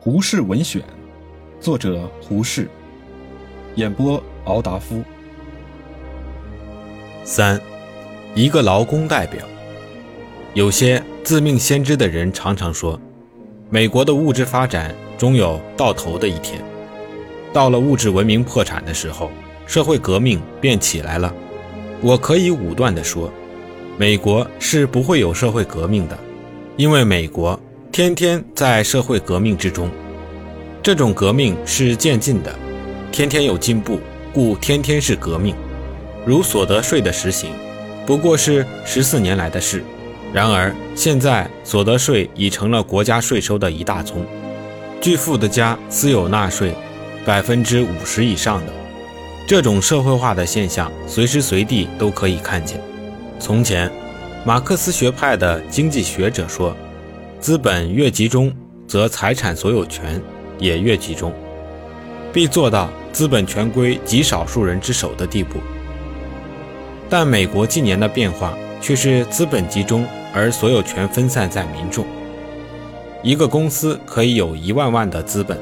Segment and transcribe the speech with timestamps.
[0.00, 0.80] 胡适文选，
[1.60, 2.68] 作者胡适，
[3.74, 5.02] 演播敖达夫。
[7.24, 7.60] 三，
[8.32, 9.44] 一个劳工代表。
[10.54, 12.98] 有些自命先知的人常常说，
[13.70, 16.62] 美国的物质发展终有到头的一天，
[17.52, 19.32] 到了物质文明破产的时候，
[19.66, 21.34] 社会革命便起来了。
[22.00, 23.28] 我可以武断地说，
[23.98, 26.16] 美国是不会有社会革命的，
[26.76, 27.58] 因为美国。
[27.90, 29.90] 天天在社会革命之中，
[30.82, 32.54] 这种革命是渐进的，
[33.10, 33.98] 天天有进步，
[34.32, 35.54] 故天天是革命。
[36.24, 37.50] 如所得税的实行，
[38.06, 39.82] 不过是十四年来的事，
[40.32, 44.24] 然而现在所得税已成了国家税收的一大宗，
[45.00, 46.74] 巨富的家私有纳税
[47.24, 48.72] 百分之五十以上的，
[49.44, 52.80] 这种社会化的现象随时随地都可以看见。
[53.40, 53.90] 从前，
[54.44, 56.76] 马克思学派的经济学者说。
[57.40, 58.52] 资本越集中，
[58.88, 60.20] 则财产所有权
[60.58, 61.32] 也越集中，
[62.32, 65.60] 必做到资本全归极少数人之手的地步。
[67.08, 72.04] 但美国近年的变化却是资本集中，而所有权分散在民众。
[73.22, 75.56] 一个公司可以有一万万的资本，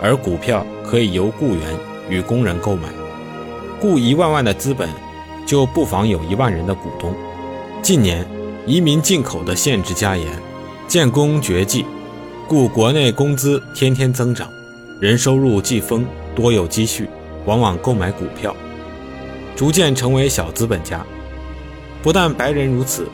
[0.00, 1.76] 而股票可以由雇员
[2.08, 2.88] 与工人购买，
[3.78, 4.88] 雇一万万的资本
[5.44, 7.14] 就不妨有一万人的股东。
[7.82, 8.26] 近年
[8.66, 10.49] 移民进口的限制加严。
[10.90, 11.86] 建功绝迹，
[12.48, 14.50] 故国内工资天天增长，
[14.98, 17.08] 人收入季丰，多有积蓄，
[17.44, 18.52] 往往购买股票，
[19.54, 21.06] 逐渐成为小资本家。
[22.02, 23.06] 不但白人如此，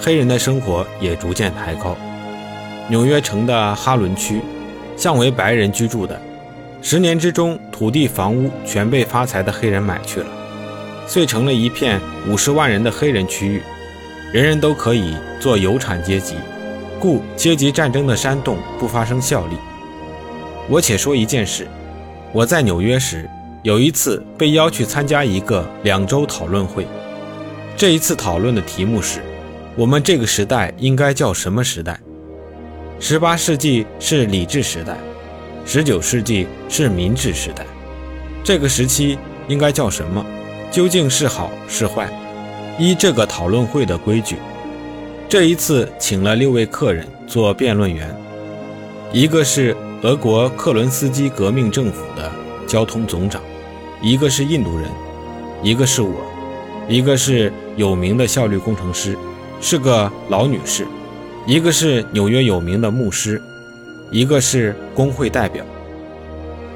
[0.00, 1.96] 黑人的生活也逐渐抬高。
[2.88, 4.40] 纽约城的哈伦区，
[4.96, 6.20] 向为白人居住的，
[6.82, 10.26] 十年之中，土地房屋全被发财的黑人买去了，
[11.06, 13.62] 遂成了一片五十万人的黑人区域，
[14.32, 16.34] 人人都可以做有产阶级。
[17.02, 19.56] 故阶级战争的煽动不发生效力。
[20.68, 21.66] 我且说一件事：
[22.32, 23.28] 我在纽约时，
[23.64, 26.86] 有一次被邀去参加一个两周讨论会。
[27.76, 29.20] 这一次讨论的题目是：
[29.74, 31.98] 我们这个时代应该叫什么时代？
[33.00, 34.96] 十八世纪是礼制时代，
[35.66, 37.66] 十九世纪是民治时代。
[38.44, 40.24] 这个时期应该叫什么？
[40.70, 42.08] 究竟是好是坏？
[42.78, 44.36] 依这个讨论会的规矩。
[45.32, 48.14] 这一次请了六位客人做辩论员，
[49.14, 52.30] 一个是俄国克伦斯基革命政府的
[52.66, 53.40] 交通总长，
[54.02, 54.90] 一个是印度人，
[55.62, 56.16] 一个是我，
[56.86, 59.16] 一个是有名的效率工程师，
[59.58, 60.86] 是个老女士，
[61.46, 63.40] 一个是纽约有名的牧师，
[64.10, 65.64] 一个是工会代表。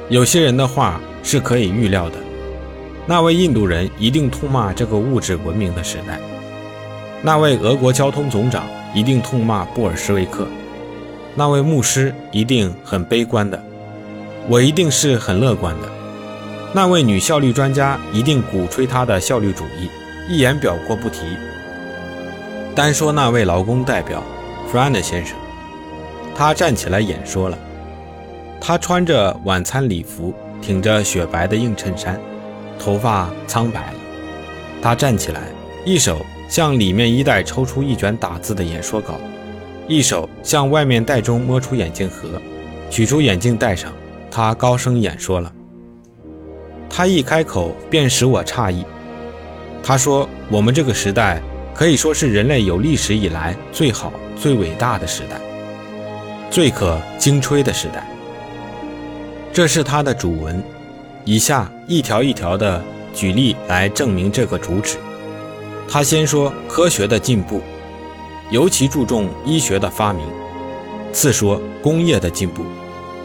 [0.08, 2.16] 有些人的话是可以预料的，
[3.06, 6.18] 那位印度人一定痛骂这个物质文明的时代。
[7.26, 8.64] 那位俄国交通总长
[8.94, 10.46] 一定痛骂布尔什维克，
[11.34, 13.60] 那位牧师一定很悲观的，
[14.46, 15.88] 我一定是很乐观的。
[16.72, 19.90] 那位女效率专家一定鼓吹她的效率主义，
[20.32, 21.22] 一言表过不提。
[22.76, 24.22] 单说那位劳工代表
[24.70, 25.36] 弗兰德先生，
[26.32, 27.58] 他站起来演说了，
[28.60, 30.32] 他穿着晚餐礼服，
[30.62, 32.20] 挺着雪白的硬衬衫，
[32.78, 33.98] 头发苍白了。
[34.80, 35.40] 他站起来，
[35.84, 36.24] 一手。
[36.48, 39.14] 向里面衣袋抽出一卷打字的演说稿，
[39.88, 42.40] 一手向外面袋中摸出眼镜盒，
[42.90, 43.92] 取出眼镜戴上。
[44.30, 45.52] 他高声演说了。
[46.88, 48.84] 他一开口便使我诧异。
[49.82, 51.40] 他说：“我们这个时代
[51.74, 55.40] 可以说是人类有历史以来最好、最伟大的时代，
[56.50, 58.06] 最可惊吹的时代。”
[59.52, 60.62] 这是他的主文，
[61.24, 62.82] 以下一条一条的
[63.14, 64.98] 举例来证明这个主旨。
[65.88, 67.62] 他先说科学的进步，
[68.50, 70.24] 尤其注重医学的发明；
[71.12, 72.62] 次说工业的进步；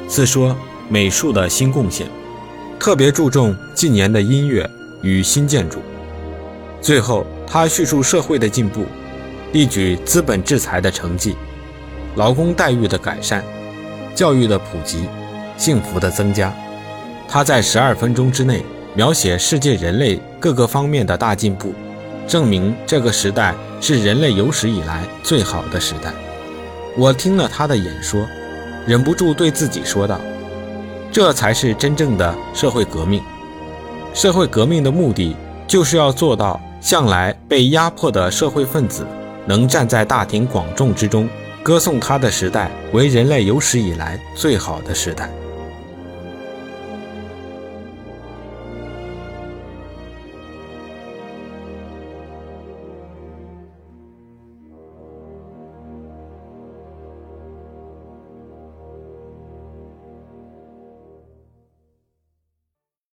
[0.07, 0.55] 次说
[0.87, 2.07] 美术的新贡献，
[2.79, 4.69] 特别注重近年的音乐
[5.01, 5.79] 与新建筑；
[6.81, 8.85] 最后他叙述社会的进步，
[9.53, 11.35] 例举资本制裁的成绩、
[12.15, 13.43] 劳工待遇的改善、
[14.13, 15.09] 教育的普及、
[15.57, 16.53] 幸福的增加。
[17.27, 18.63] 他在十二分钟之内
[18.93, 21.73] 描写世界人类各个方面的大进步。
[22.27, 26.13] 证明这个时代是人类有史以来最好的时代。
[26.97, 28.25] 我听了他的演说，
[28.85, 30.19] 忍不住对自己说道
[31.11, 33.21] ：“这才是真正的社会革命。
[34.13, 35.35] 社会革命的目的
[35.67, 39.05] 就是要做到向来被压迫的社会分子
[39.45, 41.29] 能站在大庭广众之中，
[41.63, 45.29] 歌颂他的时代为人类有史以来最好的时代。”